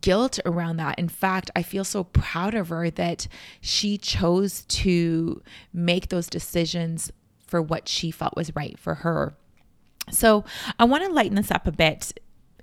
guilt 0.02 0.40
around 0.46 0.78
that. 0.78 1.00
In 1.00 1.10
fact, 1.10 1.52
I 1.56 1.64
feel 1.64 1.84
so 1.84 2.04
proud 2.04 2.54
of 2.56 2.70
her 2.70 2.90
that 2.90 3.28
she 3.62 3.98
chose 3.98 4.66
to 4.66 5.42
make 5.74 6.10
those 6.10 6.28
decisions 6.28 7.12
for 7.46 7.62
what 7.62 7.88
she 7.88 8.12
felt 8.12 8.36
was 8.36 8.56
right 8.56 8.78
for 8.78 8.96
her. 8.96 9.36
So 10.10 10.44
I 10.80 10.86
want 10.86 11.06
to 11.06 11.12
lighten 11.12 11.36
this 11.36 11.52
up 11.52 11.68
a 11.68 11.72
bit 11.72 12.14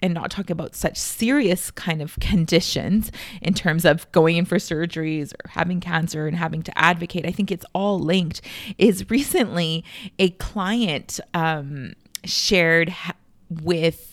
and 0.02 0.14
not 0.14 0.30
talk 0.30 0.50
about 0.50 0.74
such 0.74 0.96
serious 0.96 1.70
kind 1.70 2.02
of 2.02 2.18
conditions 2.20 3.10
in 3.42 3.54
terms 3.54 3.84
of 3.84 4.10
going 4.12 4.36
in 4.36 4.44
for 4.44 4.56
surgeries 4.56 5.32
or 5.32 5.48
having 5.50 5.80
cancer 5.80 6.26
and 6.26 6.36
having 6.36 6.62
to 6.62 6.78
advocate. 6.78 7.26
I 7.26 7.30
think 7.30 7.50
it's 7.50 7.66
all 7.74 7.98
linked. 7.98 8.40
Is 8.78 9.08
recently 9.10 9.84
a 10.18 10.30
client 10.30 11.20
um, 11.34 11.94
shared 12.24 12.88
ha- 12.88 13.14
with 13.48 14.07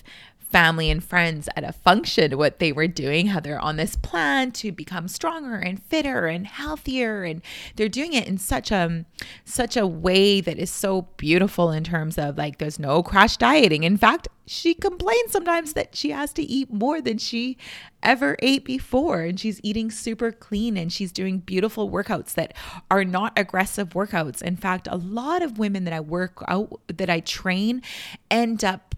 family 0.55 0.89
and 0.89 1.03
friends 1.03 1.49
at 1.57 1.65
a 1.65 1.73
function 1.73 2.37
what 2.37 2.59
they 2.59 2.71
were 2.71 2.87
doing, 2.87 3.27
how 3.27 3.41
they're 3.41 3.59
on 3.59 3.75
this 3.75 3.97
plan 3.97 4.53
to 4.53 4.71
become 4.71 5.05
stronger 5.05 5.55
and 5.55 5.83
fitter 5.83 6.27
and 6.27 6.47
healthier. 6.47 7.25
And 7.25 7.41
they're 7.75 7.89
doing 7.89 8.13
it 8.13 8.25
in 8.25 8.37
such 8.37 8.71
a 8.71 9.03
such 9.43 9.75
a 9.75 9.85
way 9.85 10.39
that 10.39 10.57
is 10.57 10.71
so 10.71 11.09
beautiful 11.17 11.71
in 11.71 11.83
terms 11.83 12.17
of 12.17 12.37
like 12.37 12.59
there's 12.59 12.79
no 12.79 13.03
crash 13.03 13.35
dieting. 13.35 13.83
In 13.83 13.97
fact, 13.97 14.29
she 14.47 14.73
complains 14.73 15.33
sometimes 15.33 15.73
that 15.73 15.93
she 15.93 16.11
has 16.11 16.31
to 16.31 16.43
eat 16.43 16.71
more 16.71 17.01
than 17.01 17.17
she 17.17 17.57
ever 18.01 18.37
ate 18.41 18.63
before 18.63 19.23
and 19.23 19.37
she's 19.37 19.59
eating 19.61 19.91
super 19.91 20.31
clean 20.31 20.77
and 20.77 20.93
she's 20.93 21.11
doing 21.11 21.39
beautiful 21.39 21.89
workouts 21.89 22.33
that 22.35 22.53
are 22.89 23.03
not 23.03 23.33
aggressive 23.35 23.89
workouts 23.89 24.43
in 24.43 24.55
fact 24.55 24.87
a 24.91 24.95
lot 24.95 25.41
of 25.41 25.57
women 25.57 25.85
that 25.85 25.93
i 25.93 25.99
work 25.99 26.43
out 26.47 26.79
that 26.85 27.09
i 27.09 27.19
train 27.19 27.81
end 28.29 28.63
up 28.63 28.93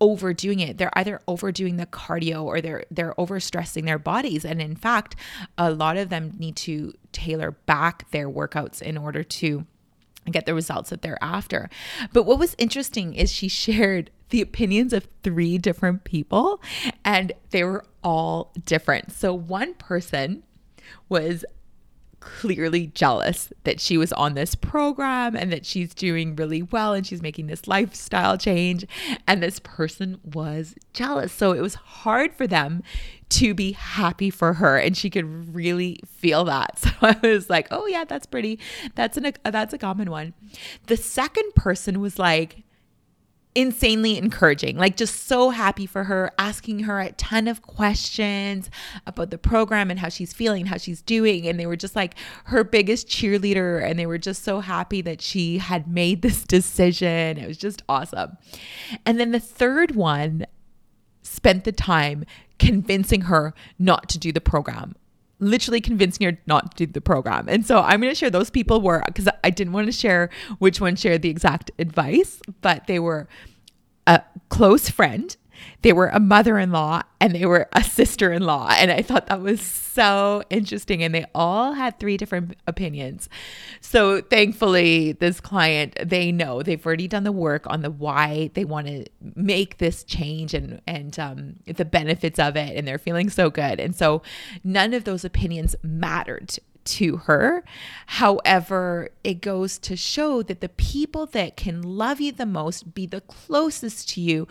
overdoing 0.00 0.60
it. 0.60 0.78
They're 0.78 0.96
either 0.98 1.20
overdoing 1.28 1.76
the 1.76 1.86
cardio 1.86 2.44
or 2.44 2.60
they're 2.60 2.84
they're 2.90 3.14
overstressing 3.14 3.84
their 3.84 3.98
bodies. 3.98 4.44
And 4.44 4.60
in 4.60 4.76
fact, 4.76 5.16
a 5.56 5.70
lot 5.70 5.96
of 5.96 6.08
them 6.08 6.32
need 6.38 6.56
to 6.56 6.94
tailor 7.12 7.52
back 7.52 8.10
their 8.10 8.28
workouts 8.28 8.82
in 8.82 8.96
order 8.96 9.22
to 9.22 9.66
get 10.30 10.46
the 10.46 10.54
results 10.54 10.90
that 10.90 11.02
they're 11.02 11.22
after. 11.22 11.68
But 12.12 12.24
what 12.24 12.38
was 12.38 12.54
interesting 12.58 13.14
is 13.14 13.32
she 13.32 13.48
shared 13.64 14.10
the 14.30 14.40
opinions 14.40 14.92
of 14.92 15.06
three 15.22 15.58
different 15.58 16.04
people 16.04 16.60
and 17.04 17.32
they 17.50 17.62
were 17.62 17.84
all 18.02 18.52
different. 18.64 19.12
So 19.12 19.32
one 19.32 19.74
person 19.74 20.42
was 21.08 21.44
clearly 22.24 22.86
jealous 22.86 23.52
that 23.64 23.80
she 23.80 23.98
was 23.98 24.12
on 24.14 24.32
this 24.32 24.54
program 24.54 25.36
and 25.36 25.52
that 25.52 25.66
she's 25.66 25.94
doing 25.94 26.34
really 26.34 26.62
well 26.62 26.94
and 26.94 27.06
she's 27.06 27.20
making 27.20 27.48
this 27.48 27.68
lifestyle 27.68 28.38
change. 28.38 28.86
And 29.28 29.42
this 29.42 29.60
person 29.60 30.18
was 30.24 30.74
jealous. 30.94 31.32
So 31.32 31.52
it 31.52 31.60
was 31.60 31.74
hard 31.74 32.34
for 32.34 32.46
them 32.46 32.82
to 33.30 33.52
be 33.52 33.72
happy 33.72 34.30
for 34.30 34.54
her 34.54 34.78
and 34.78 34.96
she 34.96 35.10
could 35.10 35.54
really 35.54 36.00
feel 36.06 36.44
that. 36.44 36.78
So 36.84 36.90
I 37.02 37.18
was 37.22 37.50
like, 37.50 37.68
"Oh 37.70 37.86
yeah, 37.86 38.04
that's 38.04 38.26
pretty. 38.26 38.58
That's 38.94 39.16
an 39.16 39.32
that's 39.44 39.74
a 39.74 39.78
common 39.78 40.10
one." 40.10 40.32
The 40.86 40.96
second 40.96 41.54
person 41.54 42.00
was 42.00 42.18
like, 42.18 42.63
insanely 43.54 44.18
encouraging, 44.18 44.76
like 44.76 44.96
just 44.96 45.26
so 45.26 45.50
happy 45.50 45.86
for 45.86 46.04
her, 46.04 46.32
asking 46.38 46.80
her 46.80 47.00
a 47.00 47.12
ton 47.12 47.46
of 47.46 47.62
questions 47.62 48.68
about 49.06 49.30
the 49.30 49.38
program 49.38 49.90
and 49.90 50.00
how 50.00 50.08
she's 50.08 50.32
feeling, 50.32 50.66
how 50.66 50.76
she's 50.76 51.02
doing. 51.02 51.46
And 51.46 51.58
they 51.58 51.66
were 51.66 51.76
just 51.76 51.94
like 51.94 52.14
her 52.44 52.64
biggest 52.64 53.08
cheerleader. 53.08 53.82
And 53.82 53.98
they 53.98 54.06
were 54.06 54.18
just 54.18 54.42
so 54.42 54.60
happy 54.60 55.00
that 55.02 55.22
she 55.22 55.58
had 55.58 55.88
made 55.88 56.22
this 56.22 56.44
decision. 56.44 57.38
It 57.38 57.46
was 57.46 57.58
just 57.58 57.82
awesome. 57.88 58.36
And 59.06 59.20
then 59.20 59.30
the 59.30 59.40
third 59.40 59.94
one 59.94 60.46
spent 61.22 61.64
the 61.64 61.72
time 61.72 62.24
convincing 62.58 63.22
her 63.22 63.54
not 63.78 64.08
to 64.08 64.18
do 64.18 64.32
the 64.32 64.40
program 64.40 64.94
literally 65.38 65.80
convincing 65.80 66.26
her 66.26 66.38
not 66.46 66.76
to 66.76 66.86
do 66.86 66.92
the 66.92 67.00
program. 67.00 67.48
And 67.48 67.66
so 67.66 67.80
I'm 67.80 68.00
going 68.00 68.10
to 68.10 68.14
share 68.14 68.30
those 68.30 68.50
people 68.50 68.80
were 68.80 69.02
because 69.06 69.28
I 69.42 69.50
didn't 69.50 69.72
want 69.72 69.86
to 69.86 69.92
share 69.92 70.30
which 70.58 70.80
one 70.80 70.96
shared 70.96 71.22
the 71.22 71.30
exact 71.30 71.70
advice, 71.78 72.40
but 72.60 72.86
they 72.86 72.98
were 72.98 73.28
a 74.06 74.22
close 74.48 74.88
friend, 74.88 75.36
they 75.82 75.92
were 75.92 76.08
a 76.08 76.20
mother 76.20 76.58
in 76.58 76.72
law, 76.72 77.02
and 77.20 77.34
they 77.34 77.46
were 77.46 77.68
a 77.72 77.84
sister 77.84 78.32
in 78.32 78.42
law. 78.42 78.68
And 78.70 78.90
I 78.90 79.02
thought 79.02 79.26
that 79.26 79.40
was 79.40 79.60
so 79.60 80.42
interesting. 80.50 81.02
And 81.02 81.14
they 81.14 81.26
all 81.34 81.72
had 81.74 81.98
three 82.00 82.16
different 82.16 82.56
opinions. 82.66 83.28
So 83.80 84.20
thankfully, 84.20 85.12
this 85.12 85.40
client, 85.40 85.96
they 86.02 86.32
know 86.32 86.62
they've 86.62 86.84
already 86.84 87.08
done 87.08 87.24
the 87.24 87.32
work 87.32 87.66
on 87.66 87.82
the 87.82 87.90
why 87.90 88.50
they 88.54 88.64
want 88.64 88.86
to 88.86 89.04
make 89.34 89.78
this 89.78 90.04
change 90.04 90.54
and, 90.54 90.80
and 90.86 91.18
um, 91.18 91.56
the 91.66 91.84
benefits 91.84 92.38
of 92.38 92.56
it. 92.56 92.76
And 92.76 92.88
they're 92.88 92.98
feeling 92.98 93.28
so 93.28 93.50
good. 93.50 93.78
And 93.78 93.94
so 93.94 94.22
none 94.62 94.94
of 94.94 95.04
those 95.04 95.24
opinions 95.24 95.76
mattered 95.82 96.58
to 96.84 97.18
her. 97.18 97.64
However, 98.06 99.10
it 99.22 99.40
goes 99.40 99.78
to 99.78 99.96
show 99.96 100.42
that 100.42 100.60
the 100.60 100.68
people 100.68 101.26
that 101.26 101.56
can 101.56 101.82
love 101.82 102.20
you 102.20 102.32
the 102.32 102.46
most, 102.46 102.94
be 102.94 103.06
the 103.06 103.22
closest 103.22 104.08
to 104.10 104.20
you, 104.20 104.46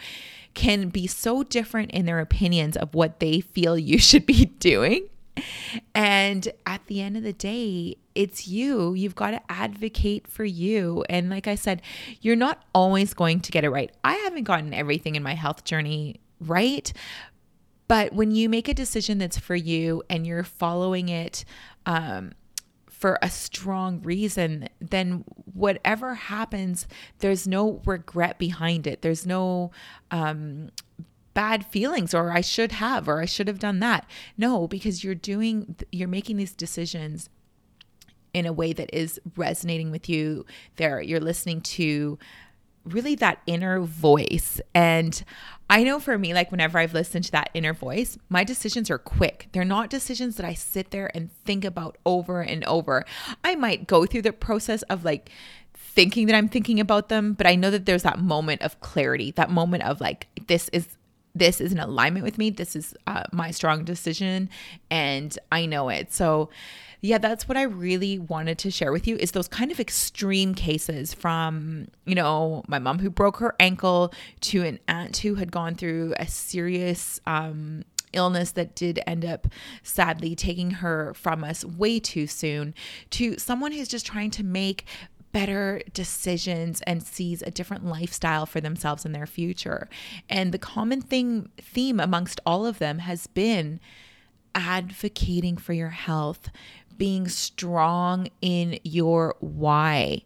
can 0.54 0.90
be 0.90 1.08
so 1.08 1.44
different 1.44 1.92
in 1.92 2.06
their 2.06 2.20
opinions 2.20 2.78
of 2.78 2.94
what 2.94 3.20
they 3.20 3.40
feel 3.40 3.78
you 3.78 3.98
should 4.00 4.26
be 4.26 4.46
doing. 4.46 5.08
And 5.96 6.48
at 6.66 6.86
the 6.86 7.02
end 7.02 7.18
of 7.18 7.24
the 7.24 7.34
day, 7.34 7.96
it's 8.14 8.48
you. 8.48 8.94
You've 8.94 9.16
got 9.16 9.32
to 9.32 9.42
advocate 9.50 10.28
for 10.28 10.44
you. 10.44 11.04
And 11.10 11.30
like 11.30 11.48
I 11.48 11.56
said, 11.56 11.82
you're 12.22 12.36
not 12.36 12.64
always 12.76 13.14
going 13.14 13.40
to 13.42 13.52
get 13.52 13.64
it 13.64 13.70
right. 13.70 13.92
I 14.04 14.14
haven't 14.14 14.44
gotten 14.44 14.74
everything 14.74 15.16
in 15.16 15.24
my 15.24 15.34
health 15.34 15.64
journey 15.64 16.20
right. 16.40 16.92
But 17.88 18.14
when 18.14 18.32
you 18.32 18.48
make 18.48 18.68
a 18.68 18.74
decision 18.74 19.18
that's 19.18 19.40
for 19.40 19.56
you 19.56 20.04
and 20.10 20.26
you're 20.26 20.44
following 20.44 21.10
it 21.10 21.46
um, 21.86 22.34
for 23.04 23.20
a 23.22 23.30
strong 23.30 24.02
reason, 24.02 24.70
then 24.80 25.26
whatever 25.54 26.16
happens, 26.16 26.88
there's 27.20 27.46
no 27.46 27.82
regret 27.84 28.40
behind 28.40 28.88
it. 28.88 29.02
There's 29.02 29.26
no 29.26 29.72
um, 30.10 30.70
bad 31.34 31.66
feelings 31.66 32.14
or 32.14 32.32
I 32.32 32.40
should 32.40 32.72
have 32.72 33.10
or 33.10 33.20
I 33.20 33.26
should 33.26 33.50
have 33.50 33.60
done 33.60 33.82
that. 33.82 34.10
No, 34.38 34.70
because 34.70 35.04
you're 35.04 35.16
doing, 35.16 35.76
you're 35.92 36.08
making 36.08 36.38
these 36.38 36.54
decisions 36.54 37.28
in 38.34 38.46
a 38.46 38.54
way 38.54 38.72
that 38.72 38.90
is 38.94 39.20
resonating 39.36 39.92
with 39.92 40.08
you. 40.08 40.46
There, 40.78 41.02
you're 41.02 41.20
listening 41.20 41.60
to 41.60 42.18
really 42.86 43.16
that 43.16 43.42
inner 43.46 43.80
voice. 43.80 44.60
And 44.74 45.24
I 45.70 45.84
know 45.84 46.00
for 46.00 46.18
me, 46.18 46.34
like 46.34 46.52
whenever 46.52 46.78
I've 46.78 46.94
listened 46.94 47.25
to 47.25 47.32
that 47.32 47.50
inner 47.54 47.74
voice, 47.74 48.18
my 48.30 48.44
decisions 48.44 48.90
are 48.90 48.98
quick. 48.98 49.48
They're 49.52 49.63
not 49.63 49.90
decisions 49.90 50.36
that 50.36 50.46
I 50.46 50.54
sit 50.54 50.92
there 50.92 51.10
and 51.16 51.32
think 51.46 51.66
about 51.66 51.98
over 52.06 52.42
and 52.42 52.63
over. 52.66 53.06
I 53.44 53.56
might 53.56 53.88
go 53.88 54.06
through 54.06 54.24
the 54.24 54.34
process 54.34 54.82
of 54.84 55.04
like, 55.04 55.30
thinking 55.75 56.25
that 56.25 56.36
I'm 56.36 56.50
thinking 56.50 56.80
about 56.80 57.10
them, 57.10 57.34
but 57.34 57.46
I 57.46 57.54
know 57.54 57.70
that 57.70 57.86
there's 57.86 58.02
that 58.02 58.18
moment 58.18 58.63
of 58.63 58.80
clarity, 58.80 59.30
that 59.32 59.52
moment 59.52 59.84
of 59.84 60.02
like, 60.02 60.28
this 60.48 60.68
is 60.74 60.88
this 61.36 61.60
is 61.60 61.72
in 61.72 61.80
alignment 61.80 62.24
with 62.24 62.38
me. 62.38 62.50
This 62.50 62.75
is 62.75 62.94
uh, 63.08 63.24
my 63.32 63.52
strong 63.52 63.84
decision, 63.84 64.50
and 64.92 65.38
I 65.52 65.66
know 65.66 65.90
it. 65.90 66.13
So, 66.13 66.50
yeah, 67.02 67.18
that's 67.18 67.50
what 67.50 67.58
I 67.58 67.63
really 67.63 68.18
wanted 68.18 68.58
to 68.60 68.72
share 68.72 68.92
with 68.92 69.08
you 69.08 69.18
is 69.18 69.32
those 69.32 69.48
kind 69.48 69.72
of 69.72 69.80
extreme 69.80 70.56
cases 70.56 71.13
from, 71.13 71.88
you 72.06 72.16
know, 72.16 72.63
my 72.68 72.80
mom 72.80 73.00
who 73.00 73.10
broke 73.10 73.38
her 73.38 73.56
ankle 73.60 74.13
to 74.42 74.63
an 74.63 74.80
aunt 74.88 75.18
who 75.18 75.36
had 75.36 75.52
gone 75.52 75.75
through 75.75 76.13
a 76.18 76.28
serious 76.28 77.20
um, 77.28 77.84
illness 78.13 78.52
that 78.52 78.75
did 78.75 79.02
end 79.06 79.25
up 79.25 79.48
sadly 79.82 80.36
taking 80.36 80.72
her 80.72 81.13
from 81.13 81.44
us 81.44 81.66
way 81.66 82.00
too 82.00 82.28
soon 82.28 82.74
to 83.10 83.38
someone 83.38 83.72
who's 83.72 83.88
just 83.88 84.06
trying 84.06 84.32
to 84.32 84.44
make 84.44 84.86
better 85.34 85.82
decisions 85.94 86.82
and 86.84 87.04
sees 87.04 87.42
a 87.42 87.52
different 87.52 87.86
lifestyle 87.86 88.46
for 88.46 88.62
themselves 88.62 89.04
in 89.04 89.12
their 89.12 89.25
future. 89.25 89.90
And 90.30 90.54
the 90.54 90.60
common 90.60 91.02
thing 91.02 91.50
theme 91.58 92.00
amongst 92.00 92.40
all 92.46 92.66
of 92.66 92.80
them 92.80 93.00
has 93.00 93.28
been 93.28 93.82
advocating 94.56 95.58
for 95.58 95.74
your 95.74 95.90
health, 95.90 96.50
being 96.98 97.28
strong 97.28 98.30
in 98.42 98.80
your 98.84 99.36
why, 99.40 100.22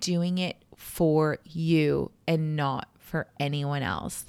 doing 0.00 0.38
it 0.38 0.56
for 0.76 1.38
you 1.44 2.10
and 2.26 2.56
not 2.56 2.88
for 2.98 3.28
anyone 3.38 3.82
else. 3.82 4.26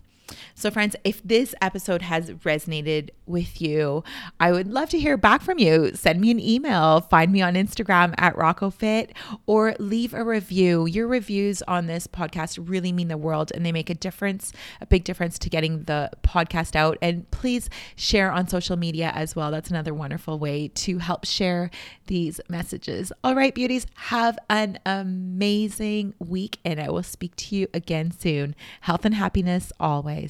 So, 0.56 0.72
friends, 0.72 0.96
if 1.04 1.22
this 1.24 1.56
episode 1.62 2.02
has 2.02 2.32
resonated 2.32 3.10
with 3.26 3.62
you, 3.62 4.04
I 4.40 4.52
would 4.52 4.68
love 4.68 4.90
to 4.90 5.00
hear 5.00 5.18
back 5.18 5.42
from 5.42 5.60
you. 5.60 5.92
Send 5.94 6.22
me 6.22 6.32
an 6.32 6.40
email, 6.40 7.02
find 7.02 7.32
me 7.32 7.42
on 7.42 7.56
Instagram 7.56 8.14
at 8.18 8.36
RocoFit, 8.36 9.12
or 9.46 9.76
leave 9.80 10.14
a 10.14 10.24
review. 10.24 10.86
Your 10.86 11.08
reviews 11.08 11.62
on 11.64 11.88
this 11.88 12.08
podcast 12.08 12.60
really 12.62 12.92
mean 12.92 13.08
the 13.08 13.18
world 13.18 13.52
and 13.54 13.66
they 13.66 13.72
make 13.72 13.90
a 13.90 13.96
difference, 13.96 14.52
a 14.82 14.86
big 14.86 15.04
difference 15.04 15.40
to 15.40 15.50
getting 15.50 15.84
the 15.84 16.10
podcast 16.24 16.76
out. 16.76 16.98
And 17.02 17.30
please 17.32 17.70
share 17.96 18.32
on 18.32 18.48
social 18.48 18.78
media 18.78 19.12
as 19.16 19.36
well. 19.36 19.52
That's 19.52 19.70
another 19.70 19.94
wonderful 19.94 20.40
way 20.40 20.70
to 20.70 21.00
help 21.00 21.26
share 21.26 21.70
these 22.08 22.40
messages. 22.50 23.12
All 23.24 23.36
right, 23.36 23.54
beauties, 23.54 23.88
have 23.96 24.38
an 24.50 24.80
amazing 24.86 26.14
week, 26.20 26.60
and 26.66 26.80
I 26.80 26.90
will 26.90 27.04
speak 27.04 27.36
to 27.38 27.56
you 27.56 27.68
again 27.74 28.12
soon. 28.12 28.56
Health 28.82 29.06
and 29.06 29.16
happiness 29.16 29.72
always. 29.80 30.23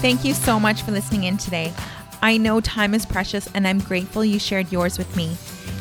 Thank 0.00 0.24
you 0.24 0.34
so 0.34 0.60
much 0.60 0.82
for 0.82 0.92
listening 0.92 1.24
in 1.24 1.36
today. 1.36 1.72
I 2.22 2.36
know 2.36 2.60
time 2.60 2.94
is 2.94 3.06
precious, 3.06 3.48
and 3.54 3.66
I'm 3.66 3.78
grateful 3.78 4.24
you 4.24 4.38
shared 4.38 4.72
yours 4.72 4.98
with 4.98 5.14
me. 5.16 5.36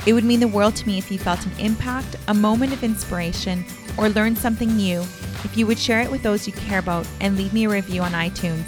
It 0.05 0.13
would 0.13 0.23
mean 0.23 0.39
the 0.39 0.47
world 0.47 0.75
to 0.75 0.87
me 0.87 0.97
if 0.97 1.11
you 1.11 1.17
felt 1.17 1.45
an 1.45 1.51
impact, 1.59 2.15
a 2.27 2.33
moment 2.33 2.73
of 2.73 2.83
inspiration, 2.83 3.65
or 3.97 4.09
learned 4.09 4.37
something 4.37 4.75
new 4.75 5.01
if 5.45 5.55
you 5.55 5.67
would 5.67 5.77
share 5.77 6.01
it 6.01 6.09
with 6.09 6.23
those 6.23 6.47
you 6.47 6.53
care 6.53 6.79
about 6.79 7.07
and 7.21 7.37
leave 7.37 7.53
me 7.53 7.65
a 7.65 7.69
review 7.69 8.01
on 8.01 8.11
iTunes. 8.11 8.65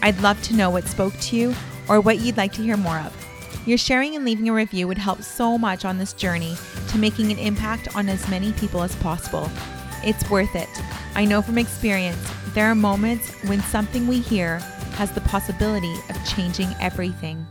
I'd 0.00 0.20
love 0.20 0.42
to 0.42 0.56
know 0.56 0.70
what 0.70 0.86
spoke 0.86 1.14
to 1.14 1.36
you 1.36 1.54
or 1.88 2.00
what 2.00 2.18
you'd 2.18 2.36
like 2.36 2.52
to 2.54 2.62
hear 2.62 2.76
more 2.76 2.98
of. 2.98 3.14
Your 3.66 3.78
sharing 3.78 4.14
and 4.14 4.24
leaving 4.24 4.48
a 4.48 4.52
review 4.52 4.86
would 4.86 4.98
help 4.98 5.22
so 5.22 5.56
much 5.56 5.84
on 5.84 5.98
this 5.98 6.12
journey 6.12 6.56
to 6.88 6.98
making 6.98 7.32
an 7.32 7.38
impact 7.38 7.94
on 7.96 8.08
as 8.08 8.28
many 8.28 8.52
people 8.52 8.82
as 8.82 8.94
possible. 8.96 9.50
It's 10.04 10.28
worth 10.30 10.54
it. 10.54 10.68
I 11.14 11.24
know 11.24 11.42
from 11.42 11.58
experience, 11.58 12.18
there 12.56 12.70
are 12.70 12.74
moments 12.74 13.32
when 13.44 13.60
something 13.60 14.06
we 14.06 14.18
hear 14.18 14.60
has 14.96 15.12
the 15.12 15.20
possibility 15.20 15.92
of 16.08 16.16
changing 16.24 16.74
everything. 16.80 17.46